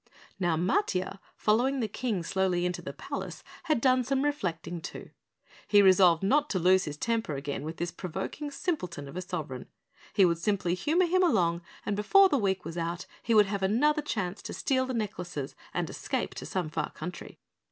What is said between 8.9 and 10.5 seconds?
of a sovereign. He would